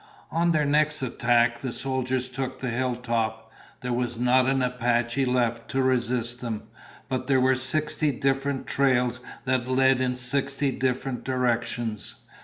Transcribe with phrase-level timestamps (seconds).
[0.31, 3.51] On their next attack, the soldiers took the hilltop.
[3.81, 6.63] There was not an Apache left to resist them,
[7.07, 12.15] but there were sixty different trails that led in sixty different directions.